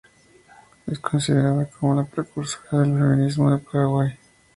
Es 0.87 0.97
considerada 0.97 1.69
como 1.69 1.93
la 1.93 2.05
precursora 2.05 2.79
del 2.81 2.97
Feminismo 2.97 3.49
en 3.49 3.53
el 3.53 3.61
Paraguay. 3.61 4.17